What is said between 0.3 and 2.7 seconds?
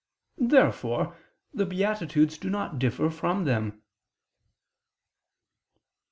Therefore the beatitudes do